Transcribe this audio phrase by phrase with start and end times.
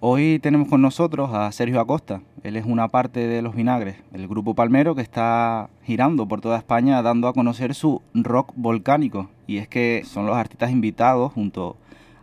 [0.00, 2.20] Hoy tenemos con nosotros a Sergio Acosta.
[2.44, 6.56] Él es una parte de Los Vinagres, el grupo palmero que está girando por toda
[6.56, 9.28] España dando a conocer su rock volcánico.
[9.48, 11.76] Y es que son los artistas invitados junto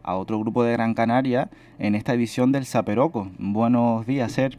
[0.03, 3.27] a otro grupo de Gran Canaria en esta edición del Zaperoco.
[3.39, 4.57] Buenos días, Ser.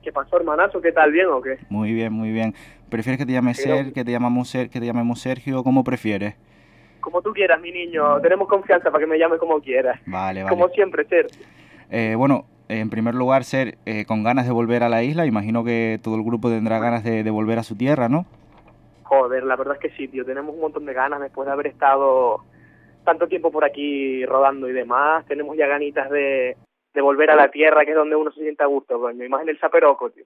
[0.00, 0.80] ¿Qué pasó, hermanazo?
[0.80, 1.10] ¿Qué tal?
[1.10, 1.58] ¿Bien o qué?
[1.70, 2.54] Muy bien, muy bien.
[2.88, 5.64] ¿Prefieres que te llame Ser, que te llamamos Ser, que te llamemos Sergio?
[5.64, 6.36] ¿Cómo prefieres?
[7.00, 8.20] Como tú quieras, mi niño.
[8.20, 9.98] Tenemos confianza para que me llame como quieras.
[10.06, 10.54] Vale, vale.
[10.54, 11.26] Como siempre, Ser.
[11.92, 15.26] Eh, bueno, en primer lugar, ser eh, con ganas de volver a la isla.
[15.26, 18.24] Imagino que todo el grupo tendrá ganas de, volver a su tierra, ¿no?
[19.02, 20.24] Joder, la verdad es que sí, tío.
[20.24, 22.38] Tenemos un montón de ganas después de haber estado
[23.04, 25.26] tanto tiempo por aquí rodando y demás.
[25.26, 26.56] Tenemos ya ganitas de,
[26.94, 29.22] volver a la tierra, que es donde uno se siente a gusto, coño.
[29.22, 30.24] Imagen del Zaperoco, tío.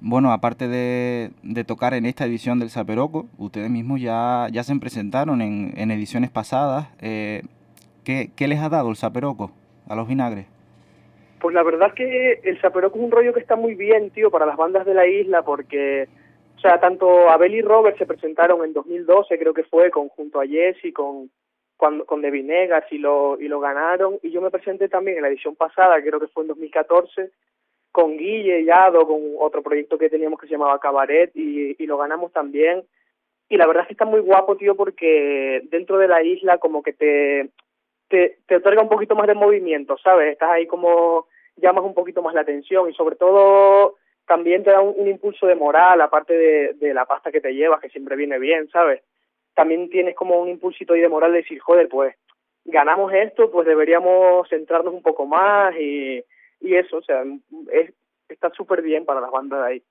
[0.00, 5.42] Bueno, aparte de, tocar en esta edición del Zaperoco, ustedes mismos ya, ya se presentaron
[5.42, 6.88] en, en ediciones pasadas.
[7.02, 7.42] Eh,
[8.04, 9.50] ¿qué, ¿Qué les ha dado el Zaperoco
[9.86, 10.53] a los vinagres?
[11.44, 14.30] Pues la verdad es que el Zaperoco es un rollo que está muy bien, tío,
[14.30, 16.08] para las bandas de la isla, porque,
[16.56, 20.46] o sea, tanto Abel y Robert se presentaron en 2012, creo que fue, conjunto a
[20.46, 21.30] Jesse, con,
[21.76, 25.22] cuando, con The Vinegas y lo, y lo ganaron, y yo me presenté también en
[25.24, 27.30] la edición pasada, creo que fue en 2014,
[27.92, 31.86] con Guille y Ado, con otro proyecto que teníamos que se llamaba Cabaret, y, y
[31.86, 32.84] lo ganamos también.
[33.50, 36.82] Y la verdad es que está muy guapo, tío, porque dentro de la isla como
[36.82, 37.50] que te,
[38.08, 40.32] te, te otorga un poquito más de movimiento, ¿sabes?
[40.32, 44.80] Estás ahí como llamas un poquito más la atención y sobre todo también te da
[44.80, 48.38] un, impulso de moral, aparte de, de, la pasta que te llevas, que siempre viene
[48.38, 49.02] bien, ¿sabes?
[49.54, 52.16] También tienes como un impulsito ahí de moral de decir, joder, pues
[52.64, 56.24] ganamos esto, pues deberíamos centrarnos un poco más y,
[56.60, 57.22] y eso, o sea,
[57.70, 57.92] es,
[58.28, 59.82] está súper bien para las bandas de ahí.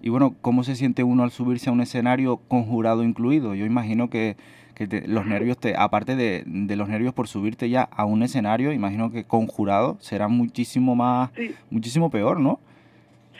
[0.00, 3.54] Y bueno, ¿cómo se siente uno al subirse a un escenario con jurado incluido?
[3.54, 4.36] Yo imagino que
[4.76, 8.72] que los nervios, te, aparte de, de, los nervios por subirte ya a un escenario,
[8.72, 11.30] imagino que conjurado será muchísimo más,
[11.70, 12.60] muchísimo peor, ¿no?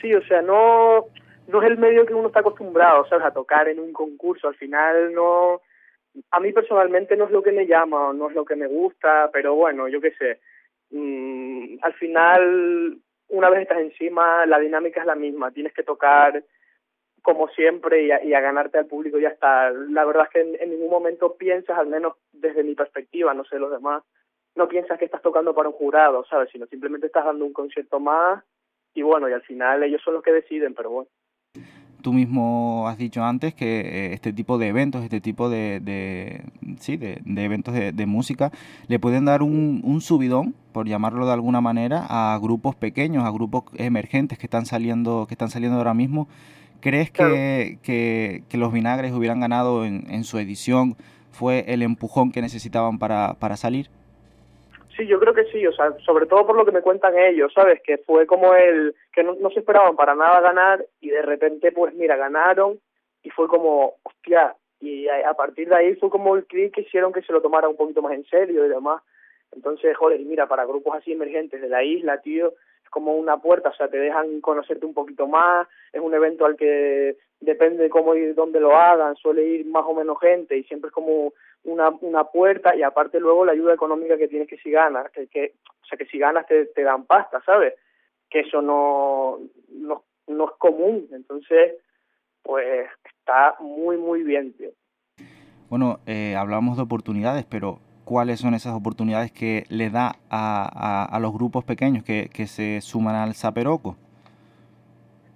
[0.01, 1.05] Sí, o sea, no,
[1.47, 3.25] no es el medio que uno está acostumbrado, ¿sabes?
[3.25, 5.61] A tocar en un concurso, al final no,
[6.31, 9.29] a mí personalmente no es lo que me llama, no es lo que me gusta,
[9.31, 10.39] pero bueno, yo qué sé,
[10.89, 12.97] mm, al final,
[13.29, 16.43] una vez estás encima, la dinámica es la misma, tienes que tocar
[17.21, 19.69] como siempre y a, ganarte al público ya está.
[19.71, 23.59] La verdad es que en, ningún momento piensas, al menos desde mi perspectiva, no sé
[23.59, 24.03] los demás,
[24.55, 26.49] no piensas que estás tocando para un jurado, ¿sabes?
[26.51, 28.43] Sino simplemente estás dando un concierto más
[28.93, 31.09] y bueno, y al final ellos son los que deciden, pero bueno.
[32.07, 36.41] Tú mismo has dicho antes que eh, este tipo de eventos, este tipo de, de
[36.79, 38.49] sí, de, eventos de, de, música,
[38.87, 43.29] le pueden dar un, un subidón, por llamarlo de alguna manera, a grupos pequeños, a
[43.29, 46.29] grupos emergentes que están saliendo, que están saliendo ahora mismo.
[46.79, 50.95] ¿Crees que, que, los vinagres hubieran ganado en, en, su edición
[51.33, 53.89] fue el empujón que necesitaban para, para salir?
[54.97, 57.53] Sí, yo creo que sí, o sea, sobre todo por lo que me cuentan ellos,
[57.53, 57.81] ¿sabes?
[57.83, 61.93] Que fue como el que no, se esperaban para nada ganar y de repente, pues
[61.93, 62.79] mira, ganaron
[63.21, 67.13] y fue como, hostia, y a, partir de ahí fue como el clic que hicieron
[67.13, 69.03] que se lo tomara un poquito más en serio y demás.
[69.51, 72.53] Entonces, joder, mira, para grupos así emergentes de la isla, tío,
[72.89, 76.55] como una puerta, o sea, te dejan conocerte un poquito más, es un evento al
[76.55, 80.63] que depende de cómo y dónde lo hagan, suele ir más o menos gente y
[80.63, 81.33] siempre es como
[81.67, 85.27] una, una puerta y aparte luego la ayuda económica que tienes que si ganas, que,
[85.27, 87.73] que o sea, que si ganas te, te dan pasta, ¿sabes?
[88.29, 89.39] Que eso no,
[89.69, 91.75] no, no es común, entonces,
[92.43, 94.69] pues está muy, muy bien, tío.
[95.69, 101.19] Bueno, eh, hablamos de oportunidades, pero cuáles son esas oportunidades que le da a, a,
[101.19, 103.97] los grupos pequeños que, que se suman al Zaperoco?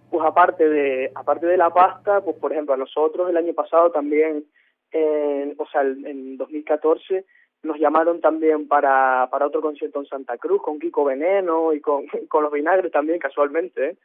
[0.09, 3.91] Pues aparte de, aparte de la pasta, pues por ejemplo a nosotros el año pasado
[3.91, 4.45] también,
[4.93, 7.25] o sea, en 2014
[7.63, 12.05] nos llamaron también para, para otro concierto en Santa Cruz con Kiko Veneno y con,
[12.27, 13.89] con los Vinagres también casualmente.
[13.89, 13.97] ¿eh?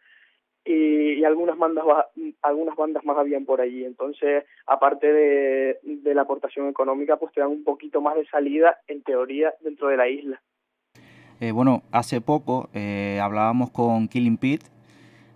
[0.67, 1.85] y, algunas bandas
[2.43, 7.41] algunas bandas más habían por allí entonces aparte de, de, la aportación económica pues te
[7.41, 10.43] dan un poquito más de salida en teoría dentro de la isla
[11.41, 14.67] eh, bueno hace poco eh, hablábamos con Killing Pete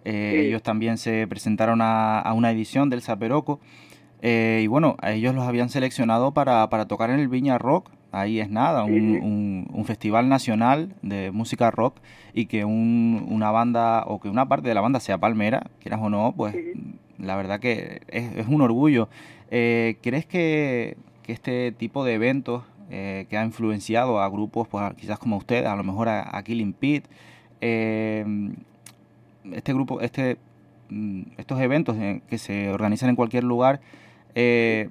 [0.04, 3.60] eh, ellos también se presentaron a, a una edición del Zaperoco
[4.22, 7.90] y bueno a ellos los habían seleccionado para, para tocar en el Viña Rock.
[8.12, 11.96] Ahí es nada, un, un, festival nacional de música rock
[12.34, 16.00] y que un, una banda o que una parte de la banda sea palmera, quieras
[16.02, 16.56] o no, pues
[17.18, 19.08] la verdad que es, es un orgullo.
[19.50, 24.94] Eh, ¿Crees que, que, este tipo de eventos eh, que ha influenciado a grupos, pues
[24.94, 27.08] quizás como ustedes, a lo mejor a, Killing Pete,
[27.60, 28.24] eh,
[29.52, 30.38] este grupo, este,
[30.88, 31.96] mm, estos eventos
[32.28, 33.80] que se organizan en cualquier lugar,
[34.34, 34.88] eh,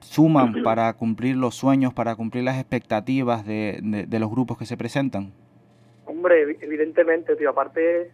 [0.00, 4.76] suman para cumplir los sueños, para cumplir las expectativas de, de, los grupos que se
[4.76, 5.32] presentan?
[6.06, 8.10] Hombre, evidentemente, tío, aparte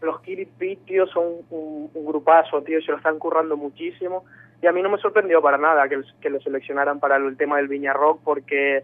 [0.00, 4.24] los Killing tío, son un, grupazo, tío, se lo están currando muchísimo.
[4.62, 7.56] Y a mí no me sorprendió para nada que, que lo seleccionaran para el tema
[7.56, 8.82] del Viña Rock porque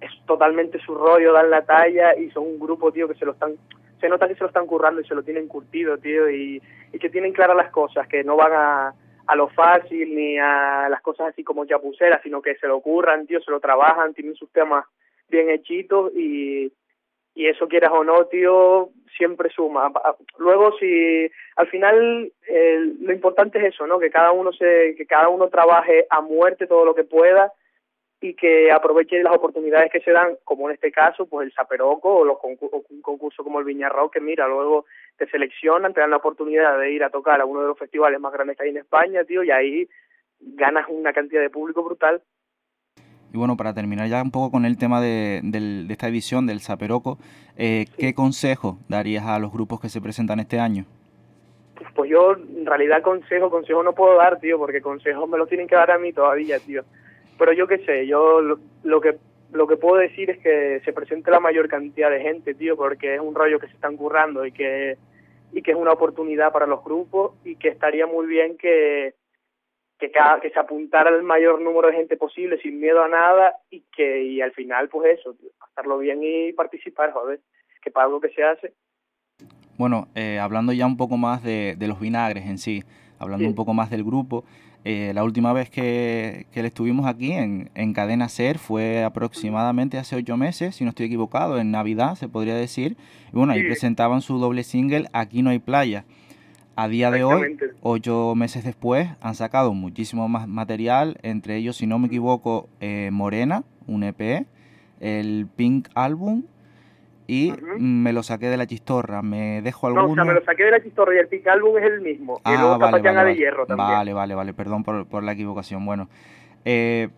[0.00, 3.32] es totalmente su rollo, dan la talla y son un grupo, tío, que se lo
[3.32, 3.54] están,
[4.00, 6.60] se nota que se lo están currando y se lo tienen curtido, tío, y,
[6.92, 8.94] y que tienen claras las cosas, que no van a,
[9.26, 13.26] a lo fácil ni a las cosas así como chapuceras, sino que se lo curran,
[13.26, 14.84] tío, se lo trabajan, tienen sus temas
[15.28, 16.72] bien hechitos y,
[17.34, 19.92] y eso quieras o no, tío, siempre suma.
[20.38, 22.32] Luego, si al final
[23.00, 23.98] lo importante es eso, ¿no?
[23.98, 27.52] Que cada uno se, que cada uno trabaje a muerte todo lo que pueda
[28.24, 32.20] y que aproveche las oportunidades que se dan, como en este caso, pues el Saperoco
[32.20, 34.86] o, los un concurso como el Viñarro, que mira, luego
[35.18, 38.18] te seleccionan, te dan la oportunidad de ir a tocar a uno de los festivales
[38.18, 39.86] más grandes que hay en España, tío, y ahí
[40.40, 42.22] ganas una cantidad de público brutal
[43.30, 45.42] y bueno, para terminar ya un poco con el tema de,
[45.90, 47.18] esta edición del Saperoco,
[47.56, 50.84] eh, ¿qué consejo darías a los grupos que se presentan este año?
[51.96, 55.66] Pues yo en realidad consejo, consejo no puedo dar, tío, porque consejos me los tienen
[55.66, 56.84] que dar a mí todavía, tío.
[57.38, 59.16] Pero yo qué sé, yo lo, que
[59.52, 63.14] lo que puedo decir es que se presente la mayor cantidad de gente, tío, porque
[63.14, 64.96] es un rollo que se están currando y que
[65.52, 69.14] y que es una oportunidad para los grupos y que estaría muy bien que,
[70.00, 73.54] que, cada, que se apuntara el mayor número de gente posible sin miedo a nada
[73.70, 77.40] y que y al final pues eso, pasarlo bien y participar, joder,
[77.80, 78.72] que para algo que se hace.
[79.78, 82.82] Bueno, eh, hablando ya un poco más de, de los vinagres en sí,
[83.18, 84.44] hablando un poco más del grupo,
[84.84, 90.14] eh, la última vez que, que estuvimos aquí en, en Cadena Ser fue aproximadamente hace
[90.16, 92.98] ocho meses, si no estoy equivocado, en Navidad se podría decir.
[93.32, 96.04] Y bueno, ahí presentaban su doble single Aquí no hay playa.
[96.76, 101.86] A día de hoy, ocho meses después, han sacado muchísimo más material, entre ellos, si
[101.86, 104.46] no me equivoco, eh, Morena, un EP,
[105.00, 106.42] el Pink Album
[107.26, 109.22] y me lo saqué de la chistorra.
[109.22, 110.06] ¿Me dejo alguno?
[110.06, 112.00] No, o sea, me lo saqué de la chistorra y el Pink Album es el
[112.00, 112.40] mismo.
[112.44, 113.88] Ah, y luego vale, vale, de hierro también.
[113.88, 115.84] Vale, vale, vale, perdón por, por la equivocación.
[115.86, 116.08] Bueno,
[116.64, 117.08] eh,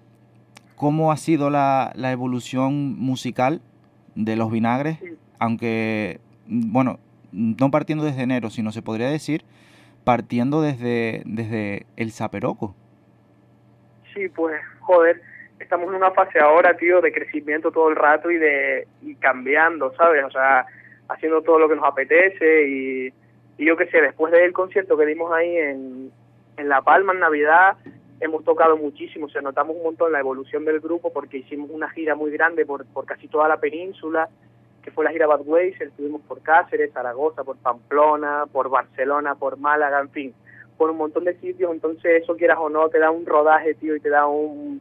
[0.76, 3.60] ¿cómo ha sido la, la evolución musical
[4.14, 4.98] de los vinagres?
[5.38, 6.98] Aunque, bueno,
[7.32, 9.44] no partiendo desde enero, sino se podría decir
[10.06, 12.76] partiendo desde, desde el Zaperoco.
[14.14, 15.20] Sí, pues, joder,
[15.66, 19.92] estamos en una fase ahora, tío, de crecimiento todo el rato y de y cambiando,
[19.96, 20.24] ¿sabes?
[20.24, 20.64] O sea,
[21.08, 23.12] haciendo todo lo que nos apetece y,
[23.58, 26.12] yo qué sé, después del concierto que dimos ahí en,
[26.56, 27.76] en La Palma en Navidad,
[28.20, 31.90] hemos tocado muchísimo, o sea, notamos un montón la evolución del grupo porque hicimos una
[31.90, 34.28] gira muy grande por, por casi toda la península
[34.82, 39.58] que fue la gira Bad Ways, estuvimos por Cáceres, Zaragoza, por Pamplona, por Barcelona, por
[39.58, 40.34] Málaga, en fin,
[40.78, 43.96] por un montón de sitios, entonces eso quieras o no, te da un rodaje, tío,
[43.96, 44.80] y te da un,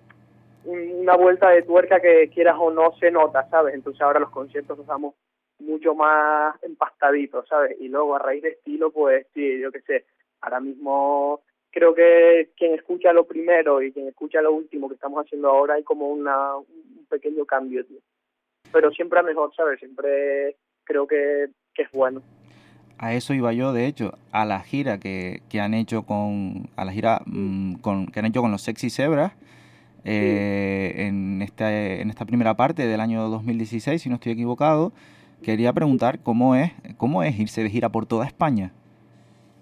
[0.65, 3.75] una vuelta de tuerca que quieras o no se nota, ¿sabes?
[3.75, 5.15] Entonces ahora los conciertos nos damos
[5.59, 7.77] mucho más empastaditos, ¿sabes?
[7.79, 10.05] Y luego a raíz de estilo, pues sí, yo qué sé,
[10.41, 11.41] ahora mismo
[11.71, 15.75] creo que quien escucha lo primero y quien escucha lo último que estamos haciendo ahora
[15.75, 17.99] hay como una, un pequeño cambio, tío
[18.75, 19.79] pero siempre a mejor, ¿sabes?
[19.79, 21.45] Siempre creo que,
[21.77, 22.21] es bueno.
[22.97, 26.83] A eso iba yo, de hecho, a la gira que, que han hecho con, a
[26.83, 29.31] la gira mm, con, que han hecho con los Sexy Zebras,
[30.05, 34.91] eh, en, esta, en esta primera parte del año 2016, si no estoy equivocado,
[35.43, 38.71] quería preguntar cómo es, cómo es irse de gira por toda España.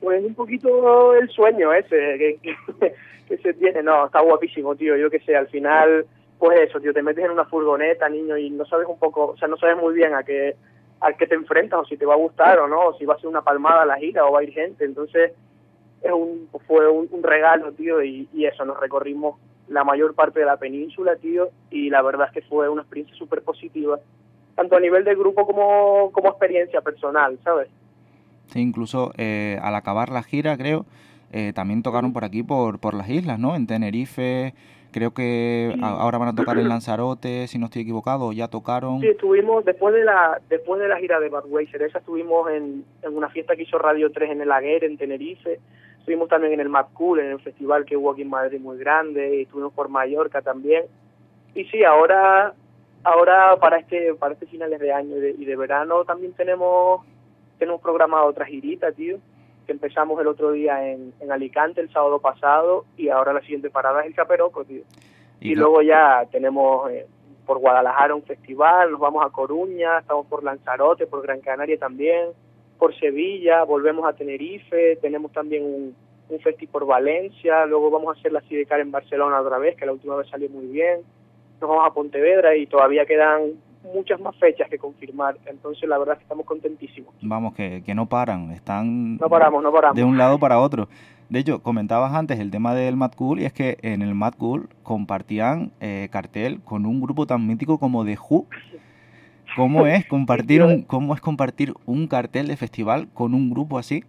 [0.01, 2.39] Pues un poquito el sueño ese que,
[3.27, 6.05] que se tiene, no, está guapísimo, tío, yo que sé, al final
[6.43, 9.37] pues eso, tío, te metes en una furgoneta, niño, y no sabes un poco, o
[9.37, 10.57] sea, no sabes muy bien a qué,
[10.99, 13.17] a qué te enfrentas, o si te va a gustar o no, si va a
[13.17, 14.83] ser una palmada la gira o va a ir gente.
[14.83, 15.31] Entonces,
[16.01, 20.57] es un, fue un, regalo, tío, y, eso, nos recorrimos la mayor parte de la
[20.57, 23.99] península, tío, y la verdad es que fue una experiencia súper positiva,
[24.55, 27.69] tanto a nivel de grupo como, como experiencia personal, ¿sabes?
[28.47, 30.85] Sí, incluso eh, al acabar la gira, creo,
[31.31, 33.55] eh, también tocaron por aquí, por, por las islas, ¿no?
[33.55, 34.53] En Tenerife,
[34.93, 39.01] Creo que ahora van a tocar en Lanzarote, si no estoy equivocado, ya tocaron.
[39.01, 43.17] Sí, estuvimos después de la después de la gira de Budweiser, esa estuvimos en, en
[43.17, 45.59] una fiesta que hizo Radio 3 en el Aguer, en Tenerife.
[46.03, 48.77] Estuvimos también en el Mad Cool, en el festival que hubo aquí en Madrid muy
[48.77, 50.83] grande, y estuvimos por Mallorca también.
[51.55, 52.53] Y sí, ahora
[53.05, 57.05] ahora para este para este finales de año y de, y de verano también tenemos
[57.57, 59.17] tenemos programado otra girita, tío
[59.65, 63.69] que empezamos el otro día en, en Alicante el sábado pasado y ahora la siguiente
[63.69, 64.83] parada es el Chaperoco, tío.
[65.39, 67.05] Y, luego ya tenemos eh,
[67.45, 72.29] por Guadalajara un festival, nos vamos a Coruña, estamos por Lanzarote, por Gran Canaria también,
[72.83, 75.95] por Sevilla, volvemos a Tenerife, tenemos también un,
[76.27, 79.85] un festival por Valencia, luego vamos a hacer la Sidecar en Barcelona otra vez, que
[79.85, 80.99] la última vez salió muy bien,
[81.61, 83.53] nos vamos a Pontevedra y todavía quedan
[83.93, 85.37] muchas más fechas que confirmar.
[85.45, 87.13] Entonces, la verdad es que estamos contentísimos.
[87.21, 89.95] Vamos, que, que no paran, están no paramos, no paramos.
[89.95, 90.89] de un lado para otro.
[91.29, 94.33] De hecho, comentabas antes el tema del Mad Cool y es que en el Mad
[94.37, 98.45] Cool compartían eh, cartel con un grupo tan mítico como The Who.
[99.55, 104.03] ¿Cómo es compartir un, cómo es compartir un cartel de festival con un grupo así?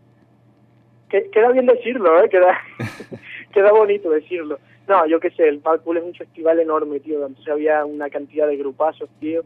[1.08, 2.28] Queda bien decirlo, ¿eh?
[2.28, 2.58] queda,
[3.52, 4.58] queda bonito decirlo.
[4.88, 7.26] No, yo qué sé, el Cool es un festival enorme, tío.
[7.26, 9.42] Entonces había una cantidad de grupazos, tío.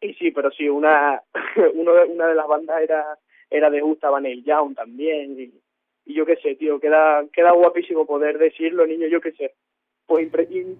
[0.00, 1.20] Y sí, pero sí, una,
[1.74, 3.04] uno de, una de las bandas era,
[3.50, 5.38] era de estaba Neil Young también.
[5.38, 5.52] Y,
[6.06, 9.52] y yo qué sé, tío, queda, queda guapísimo poder decirlo, niño, yo qué sé.
[10.10, 10.26] Pues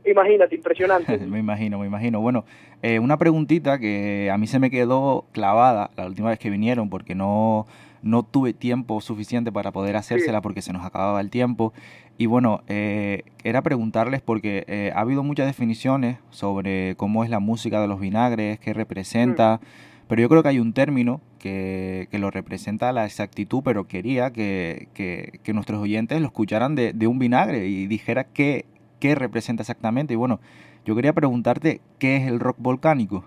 [0.04, 1.16] imagínate, impresionante.
[1.28, 2.20] me imagino, me imagino.
[2.20, 2.44] Bueno,
[2.82, 6.90] eh, una preguntita que a mí se me quedó clavada la última vez que vinieron
[6.90, 7.64] porque no,
[8.02, 11.72] no tuve tiempo suficiente para poder hacérsela porque se nos acababa el tiempo.
[12.18, 17.38] Y bueno, eh, era preguntarles porque eh, ha habido muchas definiciones sobre cómo es la
[17.38, 19.60] música de los vinagres, qué representa.
[19.62, 19.66] Mm.
[20.08, 23.86] Pero yo creo que hay un término que, que lo representa a la exactitud, pero
[23.86, 28.64] quería que, que, nuestros oyentes lo escucharan de, de, un vinagre y dijera qué,
[29.00, 30.14] qué representa exactamente.
[30.14, 30.40] Y bueno,
[30.84, 33.24] yo quería preguntarte qué es el rock volcánico.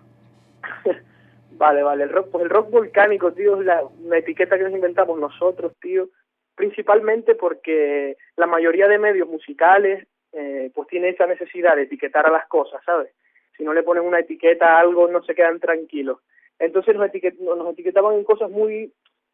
[1.52, 4.74] vale, vale, el rock, pues el rock volcánico, tío, es la, una etiqueta que nos
[4.74, 6.10] inventamos nosotros, tío,
[6.56, 12.32] principalmente porque la mayoría de medios musicales eh, pues tiene esa necesidad de etiquetar a
[12.32, 13.12] las cosas, ¿sabes?
[13.58, 16.20] Si no le ponen una etiqueta a algo, no se quedan tranquilos.
[16.58, 18.92] Entonces nos, etiquet nos etiquetaban en cosas muy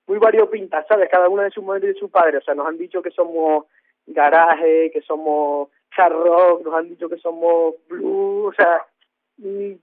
[0.10, 1.08] muy variopintas, ¿sabes?
[1.10, 2.39] Cada una de su madre y de su padre.
[2.39, 3.65] O sea, nos han dicho que somos
[4.08, 5.69] garaje, que somos
[6.07, 8.85] rock, nos han dicho que somos blues, o sea,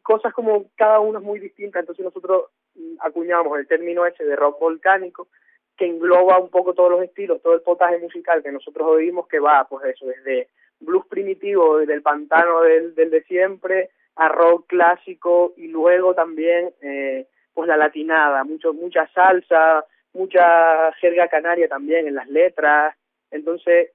[0.03, 1.81] cosas como cada una es muy distinta.
[1.81, 2.45] Entonces nosotros
[2.75, 5.29] mm, acuñamos el término ese de rock volcánico,
[5.77, 9.41] que engloba un poco todos los estilos, todo el potaje musical que nosotros oímos, que
[9.41, 10.49] va, pues eso, desde
[10.81, 16.73] blues primitivo, desde el pantano del, del de siempre, a rock clásico y luego también
[16.81, 22.95] eh, pues la latinada, mucho, mucha salsa, mucha jerga canaria también en las letras.
[23.31, 23.91] Entonces,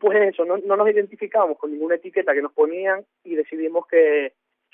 [0.00, 4.32] pues eso, no, no nos identificamos con ninguna etiqueta que nos ponían y decidimos que,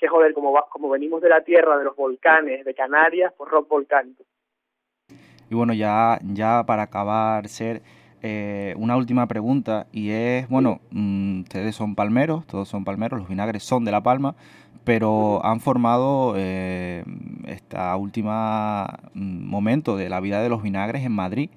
[0.09, 4.23] joder, como, como venimos de la tierra, de los volcanes, de Canarias, pues rock volcánico.
[5.49, 7.81] Y bueno, ya, ya para acabar, Ser,
[8.23, 13.29] eh, una última pregunta y es, bueno, mm, ustedes son palmeros, todos son palmeros, los
[13.29, 14.35] vinagres son de La Palma,
[14.83, 17.03] pero han formado eh,
[17.45, 21.51] esta última mm, momento de la vida de los vinagres en Madrid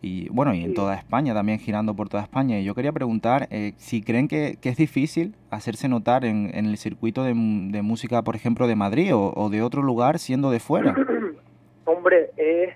[0.00, 2.58] y bueno, y en toda España, también girando por toda España.
[2.58, 7.24] Y yo quería preguntar eh, si creen que, es difícil hacerse notar en, el circuito
[7.24, 10.94] de, música, por ejemplo, de Madrid o, de otro lugar siendo de fuera.
[11.84, 12.74] Hombre, es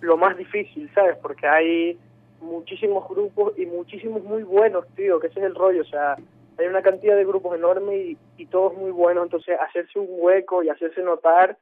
[0.00, 1.16] lo más difícil, ¿sabes?
[1.20, 1.98] Porque hay
[2.40, 6.16] muchísimos grupos y muchísimos muy buenos, tío, que ese es el rollo, o sea,
[6.58, 10.62] hay una cantidad de grupos enorme y, y todos muy buenos, entonces hacerse un hueco
[10.62, 11.56] y hacerse notar,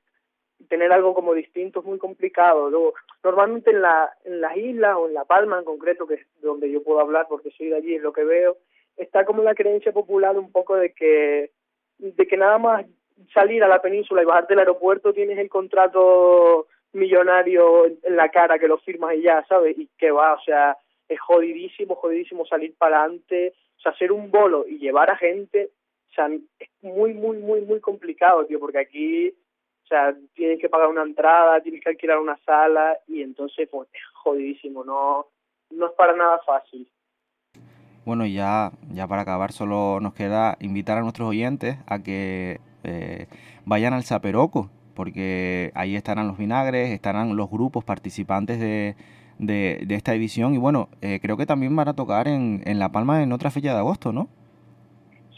[0.69, 2.71] tener algo como distinto es muy complicado.
[2.71, 6.27] Luego, normalmente en, la, en las islas o en La Palma en concreto, que es
[6.41, 8.57] donde yo puedo hablar porque soy de allí, es lo que veo,
[8.97, 11.51] está como la creencia popular un poco de que,
[11.99, 12.87] de que nada más
[13.35, 18.59] salir a la península y bajarte del aeropuerto tienes el contrato millonario en la cara
[18.59, 19.79] que lo firmas y ya, ¿sabes?
[19.79, 20.77] Y que va, o sea,
[21.09, 25.71] es jodidísimo, jodidísimo salir para adelante, o sea, hacer un bolo y llevar a gente,
[26.11, 29.35] o sea, es muy, muy, muy, muy complicado, tío, porque aquí,
[29.91, 33.89] o sea, tienes que pagar una entrada, tienes que alquilar una sala y entonces, pues,
[33.93, 35.27] es jodidísimo, no,
[35.71, 36.89] no es para nada fácil.
[38.05, 43.27] Bueno, ya, ya para acabar, solo nos queda invitar a nuestros oyentes a que eh,
[43.65, 48.95] vayan al Zaperoco, porque ahí estarán los vinagres, estarán los grupos participantes de,
[49.39, 52.93] de, esta edición y bueno, eh, creo que también van a tocar en, en La
[52.93, 54.29] Palma en otra fecha de agosto, ¿no?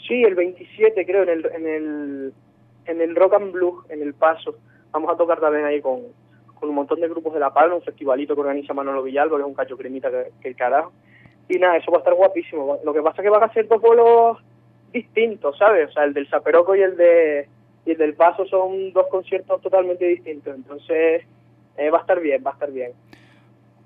[0.07, 2.35] Sí, el 27 creo, en el, en el,
[2.87, 4.57] en el Rock and Blues, en El Paso.
[4.91, 6.01] Vamos a tocar también ahí con,
[6.55, 9.43] con un montón de grupos de La Palma, un festivalito que organiza Manolo Villalba, que
[9.43, 10.93] es un cacho cremita que, el carajo.
[11.49, 12.79] Y nada, eso va a estar guapísimo.
[12.85, 14.39] Lo que pasa es que van a ser dos bolos
[14.93, 15.89] distintos, ¿sabes?
[15.89, 17.49] O sea, el del Zaperoco y el de
[17.85, 20.55] y el del Paso son dos conciertos totalmente distintos.
[20.55, 21.23] Entonces,
[21.77, 22.93] eh, va a estar bien, va a estar bien.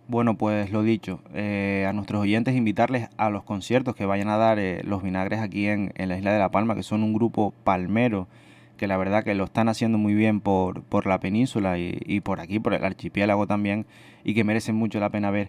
[0.09, 4.37] Bueno, pues lo dicho, eh, a nuestros oyentes invitarles a los conciertos que vayan a
[4.37, 7.13] dar eh, los vinagres aquí en, en, la isla de La Palma, que son un
[7.13, 8.29] grupo palmero,
[8.77, 12.21] que la verdad que lo están haciendo muy bien por, por la península y, y
[12.21, 13.87] por aquí, por el archipiélago también,
[14.25, 15.49] y que merecen mucho la pena ver.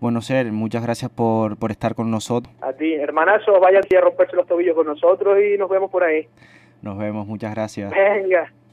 [0.00, 2.54] Bueno, Ser, muchas gracias por, por estar con nosotros.
[2.60, 6.28] A ti, hermanazo, vayan a romperse los tobillos con nosotros y nos vemos por ahí.
[6.82, 7.90] Nos vemos, muchas gracias.
[7.90, 8.52] Venga.